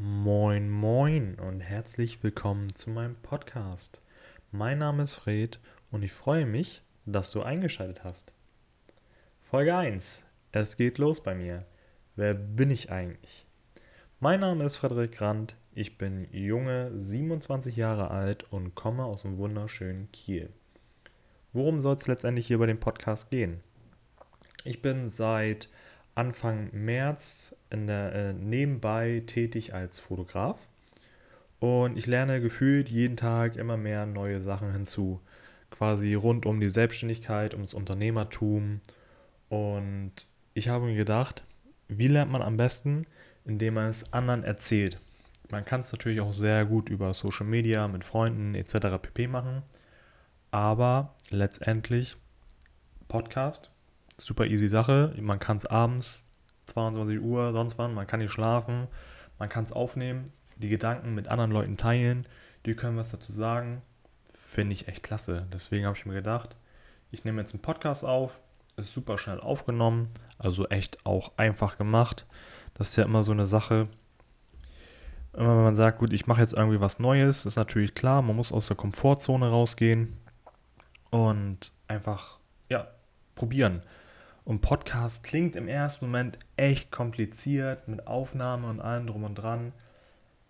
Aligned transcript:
Moin, 0.00 0.70
moin 0.70 1.34
und 1.40 1.58
herzlich 1.58 2.22
willkommen 2.22 2.72
zu 2.72 2.90
meinem 2.90 3.16
Podcast. 3.16 4.00
Mein 4.52 4.78
Name 4.78 5.02
ist 5.02 5.14
Fred 5.14 5.58
und 5.90 6.04
ich 6.04 6.12
freue 6.12 6.46
mich, 6.46 6.82
dass 7.04 7.32
du 7.32 7.42
eingeschaltet 7.42 8.04
hast. 8.04 8.30
Folge 9.40 9.76
1. 9.76 10.22
Es 10.52 10.76
geht 10.76 10.98
los 10.98 11.20
bei 11.20 11.34
mir. 11.34 11.66
Wer 12.14 12.34
bin 12.34 12.70
ich 12.70 12.92
eigentlich? 12.92 13.48
Mein 14.20 14.38
Name 14.38 14.62
ist 14.62 14.76
Frederik 14.76 15.18
Brandt. 15.18 15.56
Ich 15.74 15.98
bin 15.98 16.28
junge, 16.30 16.92
27 16.96 17.74
Jahre 17.74 18.12
alt 18.12 18.44
und 18.52 18.76
komme 18.76 19.04
aus 19.04 19.22
dem 19.22 19.36
wunderschönen 19.36 20.12
Kiel. 20.12 20.50
Worum 21.52 21.80
soll 21.80 21.96
es 21.96 22.06
letztendlich 22.06 22.46
hier 22.46 22.58
bei 22.58 22.66
dem 22.66 22.78
Podcast 22.78 23.30
gehen? 23.30 23.62
Ich 24.62 24.80
bin 24.80 25.10
seit 25.10 25.68
Anfang 26.18 26.70
März 26.72 27.54
der, 27.72 28.12
äh, 28.12 28.32
nebenbei 28.32 29.22
tätig 29.24 29.72
als 29.72 30.00
Fotograf 30.00 30.58
und 31.60 31.96
ich 31.96 32.06
lerne 32.06 32.40
gefühlt 32.40 32.88
jeden 32.88 33.16
Tag 33.16 33.54
immer 33.54 33.76
mehr 33.76 34.04
neue 34.04 34.40
Sachen 34.40 34.72
hinzu. 34.72 35.20
Quasi 35.70 36.14
rund 36.14 36.44
um 36.44 36.58
die 36.58 36.70
Selbstständigkeit, 36.70 37.54
ums 37.54 37.72
Unternehmertum. 37.72 38.80
Und 39.48 40.12
ich 40.54 40.68
habe 40.68 40.86
mir 40.86 40.96
gedacht, 40.96 41.44
wie 41.86 42.08
lernt 42.08 42.32
man 42.32 42.42
am 42.42 42.56
besten? 42.56 43.06
Indem 43.44 43.74
man 43.74 43.90
es 43.90 44.12
anderen 44.12 44.42
erzählt. 44.42 44.98
Man 45.50 45.64
kann 45.64 45.80
es 45.80 45.92
natürlich 45.92 46.20
auch 46.20 46.32
sehr 46.32 46.64
gut 46.64 46.90
über 46.90 47.14
Social 47.14 47.46
Media 47.46 47.86
mit 47.86 48.02
Freunden 48.02 48.56
etc. 48.56 48.98
pp 49.00 49.28
machen. 49.28 49.62
Aber 50.50 51.14
letztendlich 51.30 52.16
Podcast 53.08 53.70
super 54.18 54.46
easy 54.46 54.68
Sache. 54.68 55.14
Man 55.20 55.38
kann 55.38 55.56
es 55.56 55.66
abends, 55.66 56.24
22 56.66 57.20
Uhr, 57.20 57.52
sonst 57.52 57.78
wann, 57.78 57.94
man 57.94 58.06
kann 58.06 58.20
nicht 58.20 58.32
schlafen, 58.32 58.88
man 59.38 59.48
kann 59.48 59.64
es 59.64 59.72
aufnehmen, 59.72 60.24
die 60.56 60.68
Gedanken 60.68 61.14
mit 61.14 61.28
anderen 61.28 61.50
Leuten 61.50 61.76
teilen, 61.76 62.26
die 62.66 62.74
können 62.74 62.96
was 62.96 63.10
dazu 63.10 63.32
sagen. 63.32 63.82
Finde 64.34 64.72
ich 64.72 64.88
echt 64.88 65.02
klasse. 65.02 65.46
Deswegen 65.52 65.86
habe 65.86 65.96
ich 65.96 66.06
mir 66.06 66.14
gedacht, 66.14 66.56
ich 67.10 67.24
nehme 67.24 67.40
jetzt 67.40 67.52
einen 67.52 67.62
Podcast 67.62 68.04
auf, 68.04 68.38
ist 68.76 68.92
super 68.92 69.18
schnell 69.18 69.40
aufgenommen, 69.40 70.08
also 70.38 70.66
echt 70.68 71.04
auch 71.06 71.32
einfach 71.36 71.78
gemacht. 71.78 72.26
Das 72.74 72.90
ist 72.90 72.96
ja 72.96 73.04
immer 73.04 73.24
so 73.24 73.32
eine 73.32 73.46
Sache. 73.46 73.88
Wenn 75.32 75.46
man 75.46 75.76
sagt, 75.76 75.98
gut, 75.98 76.12
ich 76.12 76.26
mache 76.26 76.40
jetzt 76.40 76.54
irgendwie 76.54 76.80
was 76.80 76.98
Neues, 76.98 77.46
ist 77.46 77.56
natürlich 77.56 77.94
klar, 77.94 78.22
man 78.22 78.36
muss 78.36 78.52
aus 78.52 78.66
der 78.66 78.76
Komfortzone 78.76 79.48
rausgehen 79.48 80.16
und 81.10 81.72
einfach, 81.86 82.38
ja, 82.68 82.88
probieren. 83.34 83.82
Und 84.48 84.62
Podcast 84.62 85.24
klingt 85.24 85.56
im 85.56 85.68
ersten 85.68 86.06
Moment 86.06 86.38
echt 86.56 86.90
kompliziert 86.90 87.86
mit 87.86 88.06
Aufnahme 88.06 88.66
und 88.70 88.80
allem 88.80 89.06
drum 89.06 89.24
und 89.24 89.34
dran. 89.34 89.74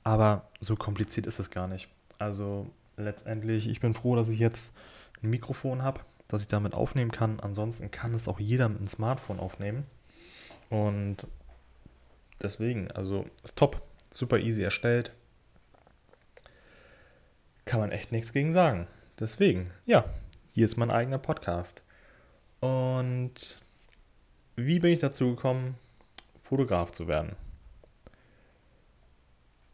Aber 0.05 0.49
so 0.61 0.77
kompliziert 0.77 1.27
ist 1.27 1.41
es 1.41 1.51
gar 1.51 1.67
nicht. 1.67 1.89
Also 2.17 2.71
letztendlich, 2.97 3.69
ich 3.69 3.81
bin 3.81 3.95
froh, 3.95 4.15
dass 4.15 4.29
ich 4.29 4.39
jetzt 4.39 4.73
ein 5.21 5.31
Mikrofon 5.31 5.83
habe, 5.83 6.03
dass 6.29 6.43
ich 6.43 6.47
damit 6.47 6.75
aufnehmen 6.75 7.11
kann. 7.11 7.41
Ansonsten 7.41 7.91
kann 7.91 8.15
es 8.15 8.29
auch 8.29 8.39
jeder 8.39 8.69
mit 8.69 8.79
einem 8.79 8.87
Smartphone 8.87 9.41
aufnehmen. 9.41 9.85
Und 10.71 11.27
deswegen, 12.41 12.93
also 12.93 13.27
ist 13.43 13.57
top. 13.57 13.83
Super 14.13 14.39
easy 14.39 14.63
erstellt. 14.63 15.13
Kann 17.65 17.81
man 17.81 17.91
echt 17.91 18.13
nichts 18.13 18.33
gegen 18.33 18.53
sagen. 18.53 18.87
Deswegen, 19.19 19.73
ja, 19.87 20.05
hier 20.51 20.67
ist 20.67 20.77
mein 20.77 20.93
eigener 20.93 21.19
Podcast. 21.19 21.83
Und 22.61 23.61
wie 24.59 24.81
bin 24.81 24.93
ich 24.93 24.99
dazu 24.99 25.37
gekommen, 25.37 25.77
Fotograf 26.43 26.91
zu 26.91 27.07
werden? 27.07 27.37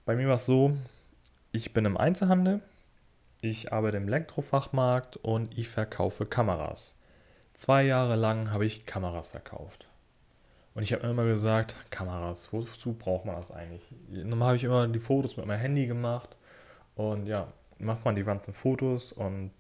Bei 0.04 0.14
mir 0.14 0.28
war 0.28 0.34
es 0.34 0.44
so, 0.44 0.76
ich 1.52 1.72
bin 1.72 1.86
im 1.86 1.96
Einzelhandel, 1.96 2.60
ich 3.40 3.72
arbeite 3.72 3.96
im 3.96 4.08
Elektrofachmarkt 4.08 5.16
und 5.16 5.56
ich 5.56 5.70
verkaufe 5.70 6.26
Kameras. 6.26 6.94
Zwei 7.54 7.84
Jahre 7.84 8.16
lang 8.16 8.50
habe 8.50 8.66
ich 8.66 8.84
Kameras 8.84 9.30
verkauft. 9.30 9.88
Und 10.74 10.82
ich 10.82 10.92
habe 10.92 11.06
immer 11.06 11.24
gesagt, 11.24 11.76
Kameras, 11.88 12.52
wozu 12.52 12.92
braucht 12.92 13.24
man 13.24 13.36
das 13.36 13.50
eigentlich? 13.50 13.82
Dann 14.10 14.42
habe 14.42 14.56
ich 14.56 14.64
immer 14.64 14.86
die 14.86 14.98
Fotos 14.98 15.38
mit 15.38 15.46
meinem 15.46 15.60
Handy 15.60 15.86
gemacht 15.86 16.36
und 16.94 17.26
ja, 17.26 17.50
macht 17.78 18.04
man 18.04 18.16
die 18.16 18.24
ganzen 18.24 18.52
Fotos 18.52 19.12
und 19.12 19.50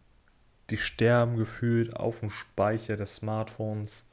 die 0.68 0.76
sterben 0.76 1.38
gefühlt 1.38 1.96
auf 1.96 2.20
dem 2.20 2.28
Speicher 2.28 2.98
des 2.98 3.16
Smartphones 3.16 4.04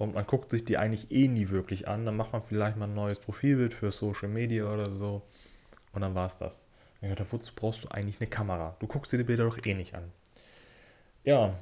und 0.00 0.14
man 0.14 0.26
guckt 0.26 0.50
sich 0.50 0.64
die 0.64 0.78
eigentlich 0.78 1.10
eh 1.10 1.28
nie 1.28 1.50
wirklich 1.50 1.86
an. 1.86 2.06
Dann 2.06 2.16
macht 2.16 2.32
man 2.32 2.42
vielleicht 2.42 2.78
mal 2.78 2.86
ein 2.86 2.94
neues 2.94 3.20
Profilbild 3.20 3.74
für 3.74 3.90
Social 3.90 4.30
Media 4.30 4.64
oder 4.64 4.90
so. 4.90 5.20
Und 5.92 6.00
dann 6.00 6.14
war 6.14 6.26
es 6.26 6.38
das. 6.38 6.64
Ich 7.02 7.08
dachte, 7.10 7.26
wozu 7.30 7.52
brauchst 7.54 7.84
du 7.84 7.88
eigentlich 7.88 8.18
eine 8.18 8.30
Kamera? 8.30 8.76
Du 8.80 8.86
guckst 8.86 9.12
dir 9.12 9.18
die 9.18 9.24
Bilder 9.24 9.44
doch 9.44 9.58
eh 9.62 9.74
nicht 9.74 9.94
an. 9.94 10.10
Ja, 11.22 11.54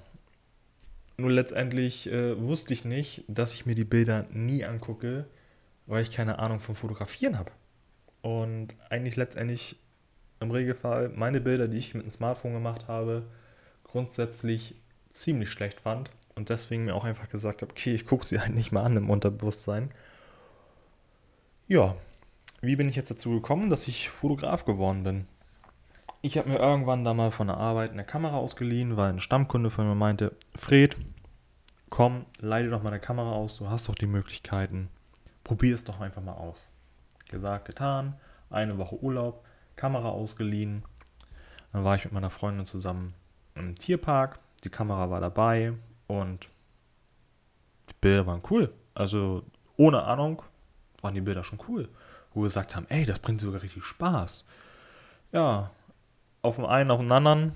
nur 1.16 1.32
letztendlich 1.32 2.08
äh, 2.12 2.40
wusste 2.40 2.72
ich 2.74 2.84
nicht, 2.84 3.24
dass 3.26 3.52
ich 3.52 3.66
mir 3.66 3.74
die 3.74 3.84
Bilder 3.84 4.24
nie 4.30 4.64
angucke, 4.64 5.26
weil 5.86 6.02
ich 6.02 6.12
keine 6.12 6.38
Ahnung 6.38 6.60
vom 6.60 6.76
Fotografieren 6.76 7.36
habe. 7.36 7.50
Und 8.22 8.68
eigentlich 8.88 9.16
letztendlich 9.16 9.74
im 10.38 10.52
Regelfall 10.52 11.08
meine 11.08 11.40
Bilder, 11.40 11.66
die 11.66 11.78
ich 11.78 11.92
mit 11.92 12.04
dem 12.04 12.12
Smartphone 12.12 12.52
gemacht 12.52 12.86
habe, 12.86 13.26
grundsätzlich 13.82 14.76
ziemlich 15.08 15.50
schlecht 15.50 15.80
fand 15.80 16.08
und 16.38 16.48
deswegen 16.48 16.84
mir 16.84 16.94
auch 16.94 17.04
einfach 17.04 17.28
gesagt 17.28 17.62
habe, 17.62 17.72
okay, 17.72 17.94
ich 17.94 18.06
gucke 18.06 18.24
sie 18.24 18.40
halt 18.40 18.54
nicht 18.54 18.70
mal 18.72 18.84
an 18.84 18.96
im 18.96 19.10
Unterbewusstsein. 19.10 19.90
Ja, 21.66 21.96
wie 22.60 22.76
bin 22.76 22.88
ich 22.88 22.96
jetzt 22.96 23.10
dazu 23.10 23.32
gekommen, 23.32 23.68
dass 23.70 23.88
ich 23.88 24.08
Fotograf 24.08 24.64
geworden 24.64 25.02
bin? 25.02 25.26
Ich 26.22 26.38
habe 26.38 26.48
mir 26.48 26.58
irgendwann 26.58 27.04
da 27.04 27.12
mal 27.12 27.32
von 27.32 27.48
der 27.48 27.56
Arbeit 27.56 27.90
eine 27.90 28.04
Kamera 28.04 28.36
ausgeliehen, 28.36 28.96
weil 28.96 29.10
ein 29.10 29.20
Stammkunde 29.20 29.70
von 29.70 29.88
mir 29.88 29.96
meinte, 29.96 30.34
Fred, 30.54 30.96
komm, 31.90 32.24
leite 32.38 32.70
doch 32.70 32.82
mal 32.82 32.90
eine 32.90 33.00
Kamera 33.00 33.32
aus, 33.32 33.58
du 33.58 33.68
hast 33.68 33.88
doch 33.88 33.96
die 33.96 34.06
Möglichkeiten, 34.06 34.88
probier 35.42 35.74
es 35.74 35.84
doch 35.84 36.00
einfach 36.00 36.22
mal 36.22 36.34
aus. 36.34 36.70
Gesagt, 37.28 37.66
getan, 37.66 38.14
eine 38.48 38.78
Woche 38.78 39.02
Urlaub, 39.02 39.44
Kamera 39.74 40.08
ausgeliehen, 40.08 40.84
dann 41.72 41.84
war 41.84 41.96
ich 41.96 42.04
mit 42.04 42.12
meiner 42.12 42.30
Freundin 42.30 42.66
zusammen 42.66 43.14
im 43.56 43.74
Tierpark, 43.74 44.38
die 44.64 44.70
Kamera 44.70 45.10
war 45.10 45.20
dabei, 45.20 45.74
und 46.08 46.48
die 47.90 47.94
Bilder 48.00 48.26
waren 48.26 48.42
cool. 48.50 48.72
Also 48.94 49.44
ohne 49.76 50.02
Ahnung 50.02 50.42
waren 51.00 51.14
die 51.14 51.20
Bilder 51.20 51.44
schon 51.44 51.60
cool. 51.68 51.88
Wo 52.34 52.40
wir 52.40 52.44
gesagt 52.44 52.74
haben, 52.74 52.86
ey, 52.88 53.06
das 53.06 53.20
bringt 53.20 53.40
sogar 53.40 53.62
richtig 53.62 53.84
Spaß. 53.84 54.44
Ja, 55.32 55.70
auf 56.42 56.56
dem 56.56 56.66
einen, 56.66 56.90
auf 56.90 56.98
dem 56.98 57.12
anderen 57.12 57.52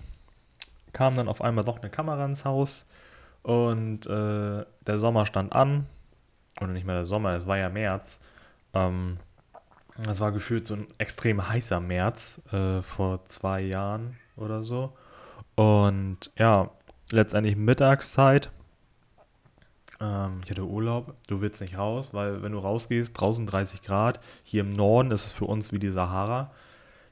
kam 0.93 1.15
dann 1.17 1.29
auf 1.29 1.43
einmal 1.43 1.65
doch 1.65 1.81
eine 1.81 1.91
Kamera 1.91 2.25
ins 2.25 2.45
Haus 2.45 2.87
und 3.43 4.07
äh, 4.07 4.65
der 4.87 4.99
Sommer 4.99 5.27
stand 5.27 5.53
an. 5.53 5.87
Oder 6.61 6.73
nicht 6.73 6.87
mehr 6.87 6.97
der 6.97 7.07
Sommer, 7.07 7.35
es 7.35 7.47
war 7.47 7.57
ja 7.57 7.69
März. 7.71 8.21
Ähm, 8.75 9.17
das 9.97 10.21
war 10.21 10.33
gefühlt 10.33 10.67
so 10.67 10.75
ein 10.75 10.87
extrem 10.99 11.49
heißer 11.49 11.81
März 11.81 12.43
äh, 12.53 12.83
vor 12.83 13.25
zwei 13.25 13.63
Jahren 13.63 14.19
oder 14.37 14.63
so. 14.63 14.97
Und 15.55 16.31
ja, 16.37 16.71
letztendlich 17.13 17.57
Mittagszeit. 17.57 18.51
Ähm, 20.01 20.41
ich 20.45 20.51
hatte 20.51 20.65
Urlaub, 20.65 21.15
du 21.29 21.41
willst 21.41 21.61
nicht 21.61 21.79
raus, 21.79 22.13
weil 22.15 22.43
wenn 22.43 22.53
du 22.53 22.59
rausgehst, 22.59 23.19
draußen 23.19 23.47
30 23.47 23.83
Grad, 23.83 24.21
hier 24.43 24.63
im 24.63 24.73
Norden 24.73 25.11
ist 25.11 25.27
es 25.27 25.33
für 25.33 25.45
uns 25.45 25.73
wie 25.73 25.79
die 25.79 25.91
Sahara. 25.91 26.51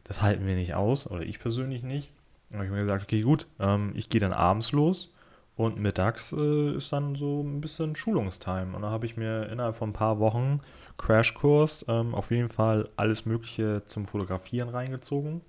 Das 0.05 0.23
halten 0.23 0.47
wir 0.47 0.57
nicht 0.57 0.75
aus, 0.75 1.09
oder 1.09 1.23
ich 1.23 1.39
persönlich 1.39 1.83
nicht. 1.83 2.11
Da 2.49 2.57
habe 2.57 2.67
ich 2.67 2.73
mir 2.73 2.83
gesagt, 2.83 3.05
okay, 3.05 3.23
gut, 3.23 3.47
ähm, 3.61 3.93
ich 3.95 4.09
gehe 4.09 4.21
dann 4.21 4.33
abends 4.33 4.73
los 4.73 5.15
und 5.57 5.79
mittags 5.79 6.33
äh, 6.33 6.77
ist 6.77 6.93
dann 6.93 7.15
so 7.15 7.43
ein 7.43 7.61
bisschen 7.61 7.95
Schulungstime. 7.95 8.75
Und 8.75 8.83
da 8.83 8.91
habe 8.91 9.07
ich 9.07 9.17
mir 9.17 9.49
innerhalb 9.51 9.77
von 9.77 9.91
ein 9.91 9.93
paar 9.93 10.19
Wochen 10.19 10.61
Crashkurs 10.99 11.85
ähm, 11.89 12.15
auf 12.15 12.31
jeden 12.31 12.49
Fall 12.49 12.89
alles 12.97 13.25
Mögliche 13.25 13.83
zum 13.85 14.07
Fotografieren 14.07 14.71
reingezogen. 14.71 15.43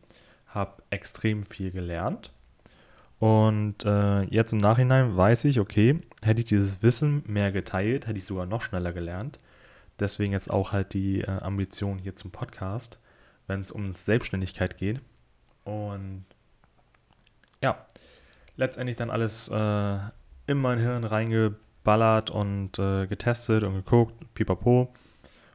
Habe 0.48 0.84
extrem 0.90 1.44
viel 1.44 1.72
gelernt 1.72 2.32
und 3.22 3.86
äh, 3.86 4.24
jetzt 4.24 4.52
im 4.52 4.58
Nachhinein 4.58 5.16
weiß 5.16 5.46
ich, 5.46 5.60
okay, 5.60 6.02
hätte 6.24 6.40
ich 6.40 6.46
dieses 6.46 6.82
Wissen 6.82 7.22
mehr 7.28 7.52
geteilt, 7.52 8.08
hätte 8.08 8.18
ich 8.18 8.26
sogar 8.26 8.48
noch 8.48 8.64
schneller 8.64 8.94
gelernt. 8.94 9.38
Deswegen 10.00 10.32
jetzt 10.32 10.50
auch 10.50 10.72
halt 10.72 10.96
die 10.96 11.22
äh, 11.22 11.30
Ambition 11.30 12.00
hier 12.00 12.16
zum 12.16 12.32
Podcast, 12.32 12.98
wenn 13.46 13.60
es 13.60 13.70
um 13.70 13.94
Selbstständigkeit 13.94 14.76
geht. 14.76 15.02
Und 15.66 16.26
ja, 17.62 17.86
letztendlich 18.56 18.98
dann 18.98 19.12
alles 19.12 19.50
äh, 19.50 19.98
in 20.48 20.58
mein 20.58 20.80
Hirn 20.80 21.04
reingeballert 21.04 22.32
und 22.32 22.80
äh, 22.80 23.06
getestet 23.06 23.62
und 23.62 23.76
geguckt, 23.76 24.16
pipapo. 24.34 24.92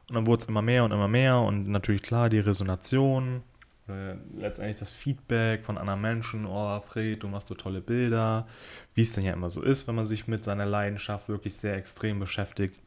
Und 0.07 0.15
dann 0.15 0.25
wurde 0.25 0.43
es 0.43 0.47
immer 0.47 0.61
mehr 0.61 0.85
und 0.85 0.93
immer 0.93 1.09
mehr 1.09 1.39
und 1.39 1.67
natürlich 1.67 2.01
klar 2.01 2.29
die 2.29 2.39
Resonation 2.39 3.43
äh, 3.89 4.15
letztendlich 4.37 4.79
das 4.79 4.91
Feedback 4.91 5.63
von 5.63 5.77
anderen 5.77 6.01
Menschen, 6.01 6.45
oh 6.45 6.79
Fred, 6.81 7.23
du 7.23 7.27
machst 7.27 7.47
so 7.47 7.55
tolle 7.55 7.81
Bilder, 7.81 8.47
wie 8.93 9.01
es 9.01 9.13
denn 9.13 9.23
ja 9.23 9.33
immer 9.33 9.49
so 9.49 9.61
ist, 9.61 9.87
wenn 9.87 9.95
man 9.95 10.05
sich 10.05 10.27
mit 10.27 10.43
seiner 10.43 10.65
Leidenschaft 10.65 11.29
wirklich 11.29 11.55
sehr 11.55 11.75
extrem 11.75 12.19
beschäftigt. 12.19 12.77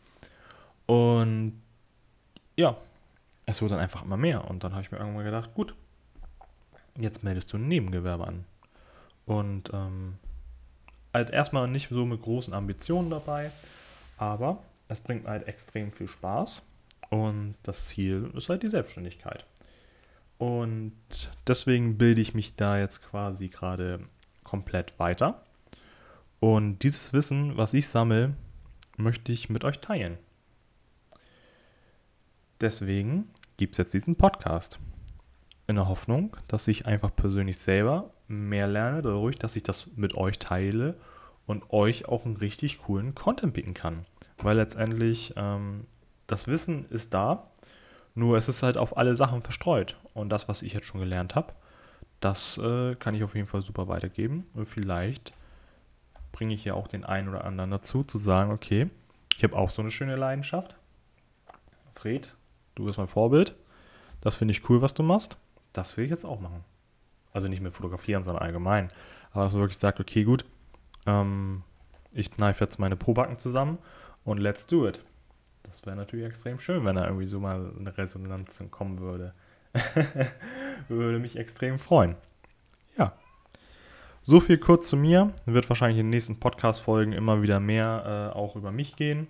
Und 0.87 1.61
ja, 2.57 2.77
es 3.47 3.63
wurde 3.63 3.75
dann 3.75 3.83
einfach 3.83 4.05
immer 4.05 4.17
mehr. 4.17 4.49
Und 4.49 4.65
dann 4.65 4.73
habe 4.73 4.83
ich 4.83 4.91
mir 4.91 4.99
irgendwann 4.99 5.25
gedacht, 5.25 5.55
gut, 5.55 5.75
jetzt 6.99 7.23
meldest 7.23 7.53
du 7.53 7.57
ein 7.57 7.69
Nebengewerbe 7.69 8.27
an. 8.27 8.45
Und 9.27 9.71
ähm, 9.73 10.15
halt 11.13 11.31
erstmal 11.31 11.69
nicht 11.69 11.89
so 11.91 12.05
mit 12.05 12.23
großen 12.23 12.55
Ambitionen 12.55 13.11
dabei, 13.11 13.51
aber 14.17 14.63
es 14.89 15.01
bringt 15.01 15.27
halt 15.27 15.47
extrem 15.47 15.93
viel 15.93 16.09
Spaß. 16.09 16.63
Und 17.11 17.55
das 17.63 17.87
Ziel 17.87 18.31
ist 18.37 18.49
halt 18.49 18.63
die 18.63 18.69
Selbstständigkeit. 18.69 19.45
Und 20.41 20.95
deswegen 21.47 21.99
bilde 21.99 22.23
ich 22.23 22.33
mich 22.33 22.57
da 22.57 22.79
jetzt 22.79 23.03
quasi 23.03 23.49
gerade 23.49 24.01
komplett 24.43 24.99
weiter. 24.99 25.45
Und 26.39 26.79
dieses 26.79 27.13
Wissen, 27.13 27.59
was 27.59 27.75
ich 27.75 27.89
sammle, 27.89 28.33
möchte 28.97 29.33
ich 29.33 29.51
mit 29.51 29.65
euch 29.65 29.81
teilen. 29.81 30.17
Deswegen 32.59 33.29
gibt 33.59 33.75
es 33.75 33.79
jetzt 33.79 33.93
diesen 33.93 34.17
Podcast. 34.17 34.79
In 35.67 35.77
der 35.77 35.89
Hoffnung, 35.89 36.35
dass 36.49 36.69
ich 36.69 36.87
einfach 36.87 37.15
persönlich 37.15 37.59
selber 37.59 38.15
mehr 38.27 38.67
lerne, 38.67 39.03
dadurch, 39.03 39.37
dass 39.37 39.57
ich 39.57 39.63
das 39.63 39.91
mit 39.97 40.15
euch 40.15 40.39
teile 40.39 40.97
und 41.45 41.71
euch 41.71 42.09
auch 42.09 42.25
einen 42.25 42.39
richtig 42.39 42.79
coolen 42.79 43.15
Content 43.15 43.53
bieten 43.53 43.75
kann. 43.75 44.07
Weil 44.39 44.57
letztendlich 44.57 45.35
ähm, 45.37 45.87
das 46.27 46.47
Wissen 46.47 46.87
ist 46.89 47.13
da, 47.13 47.50
nur 48.15 48.37
es 48.37 48.49
ist 48.49 48.63
halt 48.63 48.77
auf 48.77 48.97
alle 48.97 49.17
Sachen 49.17 49.43
verstreut. 49.43 49.97
Und 50.15 50.29
das, 50.31 50.49
was 50.49 50.63
ich 50.63 50.73
jetzt 50.73 50.87
schon 50.87 51.01
gelernt 51.01 51.35
habe, 51.35 51.53
das 52.21 52.59
äh, 52.59 52.95
kann 52.97 53.15
ich 53.15 53.25
auf 53.25 53.35
jeden 53.35 53.47
Fall 53.47 53.63
super 53.63 53.89
weitergeben. 53.89 54.47
Und 54.55 54.67
vielleicht 54.67 55.33
bringe 56.33 56.55
ich 56.55 56.65
ja 56.65 56.75
auch 56.75 56.89
den 56.89 57.05
einen 57.05 57.29
oder 57.29 57.45
anderen 57.45 57.71
dazu, 57.71 58.05
zu 58.05 58.19
sagen, 58.19 58.53
okay, 58.53 58.91
ich 59.37 59.45
habe 59.45 59.57
auch 59.57 59.71
so 59.71 59.83
eine 59.83 59.91
schöne 59.91 60.17
Leidenschaft. 60.17 60.77
Fred, 61.95 62.35
du 62.75 62.85
bist 62.85 62.99
mein 62.99 63.07
Vorbild. 63.07 63.55
Das 64.21 64.37
finde 64.37 64.53
ich 64.53 64.69
cool, 64.69 64.83
was 64.83 64.95
du 64.95 65.03
machst. 65.03 65.39
Das 65.73 65.97
will 65.97 66.05
ich 66.05 66.11
jetzt 66.11 66.27
auch 66.27 66.41
machen. 66.41 66.65
Also 67.33 67.49
nicht 67.49 67.63
mit 67.63 67.73
Fotografieren, 67.73 68.25
sondern 68.25 68.43
allgemein. 68.43 68.91
Aber 69.33 69.45
dass 69.45 69.53
man 69.53 69.63
wirklich 69.63 69.79
sagt, 69.79 70.01
okay, 70.01 70.25
gut, 70.25 70.45
ähm, 71.07 71.63
ich 72.13 72.31
kneife 72.31 72.65
jetzt 72.65 72.79
meine 72.79 72.97
Probacken 72.97 73.39
zusammen 73.39 73.79
und 74.25 74.39
let's 74.39 74.67
do 74.67 74.87
it. 74.87 75.03
Das 75.63 75.85
wäre 75.87 75.97
natürlich 75.97 76.27
extrem 76.27 76.59
schön, 76.59 76.85
wenn 76.85 76.97
da 76.97 77.07
irgendwie 77.07 77.27
so 77.27 77.41
mal 77.41 77.73
eine 77.79 77.97
Resonanz 77.97 78.63
kommen 78.71 78.99
würde. 78.99 79.35
würde 80.89 81.19
mich 81.19 81.37
extrem 81.37 81.79
freuen. 81.79 82.17
Ja. 82.99 83.13
So 84.23 84.41
viel 84.41 84.59
kurz 84.59 84.89
zu 84.89 84.97
mir. 84.97 85.33
Wird 85.47 85.69
wahrscheinlich 85.69 85.99
in 85.99 86.07
den 86.07 86.11
nächsten 86.11 86.41
Podcast-Folgen 86.41 87.13
immer 87.13 87.43
wieder 87.43 87.61
mehr 87.61 88.33
äh, 88.35 88.37
auch 88.37 88.57
über 88.57 88.73
mich 88.73 88.97
gehen. 88.97 89.29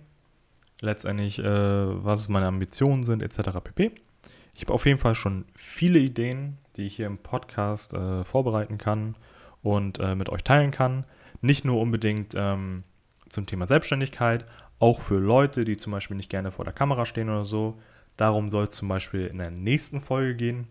Letztendlich, 0.79 1.39
äh, 1.39 1.43
was 1.45 2.27
meine 2.27 2.47
Ambitionen 2.47 3.03
sind, 3.03 3.21
etc. 3.21 3.59
pp. 3.63 3.91
Ich 4.55 4.63
habe 4.63 4.73
auf 4.73 4.85
jeden 4.85 4.99
Fall 4.99 5.15
schon 5.15 5.45
viele 5.55 5.99
Ideen, 5.99 6.57
die 6.75 6.87
ich 6.87 6.95
hier 6.95 7.07
im 7.07 7.19
Podcast 7.19 7.93
äh, 7.93 8.23
vorbereiten 8.23 8.77
kann 8.77 9.15
und 9.61 9.99
äh, 9.99 10.15
mit 10.15 10.29
euch 10.29 10.43
teilen 10.43 10.71
kann. 10.71 11.05
Nicht 11.41 11.65
nur 11.65 11.79
unbedingt 11.79 12.33
ähm, 12.35 12.83
zum 13.29 13.45
Thema 13.45 13.67
Selbstständigkeit, 13.67 14.45
auch 14.81 14.99
für 14.99 15.19
Leute, 15.19 15.63
die 15.63 15.77
zum 15.77 15.91
Beispiel 15.91 16.17
nicht 16.17 16.31
gerne 16.31 16.51
vor 16.51 16.65
der 16.65 16.73
Kamera 16.73 17.05
stehen 17.05 17.29
oder 17.29 17.45
so. 17.45 17.79
Darum 18.17 18.49
soll 18.49 18.65
es 18.65 18.75
zum 18.75 18.87
Beispiel 18.87 19.27
in 19.27 19.37
der 19.37 19.51
nächsten 19.51 20.01
Folge 20.01 20.35
gehen. 20.35 20.67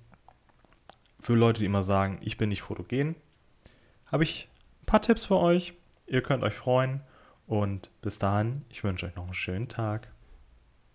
Für 1.21 1.35
Leute, 1.35 1.61
die 1.61 1.67
immer 1.67 1.85
sagen, 1.85 2.19
ich 2.21 2.37
bin 2.37 2.49
nicht 2.49 2.63
fotogen, 2.63 3.15
habe 4.11 4.25
ich 4.25 4.49
ein 4.83 4.87
paar 4.87 5.01
Tipps 5.01 5.27
für 5.27 5.37
euch. 5.37 5.75
Ihr 6.07 6.23
könnt 6.23 6.43
euch 6.43 6.55
freuen 6.55 7.03
und 7.47 7.91
bis 8.03 8.19
dahin, 8.19 8.63
ich 8.69 8.83
wünsche 8.83 9.07
euch 9.07 9.15
noch 9.15 9.25
einen 9.25 9.35
schönen 9.35 9.69
Tag. 9.69 10.09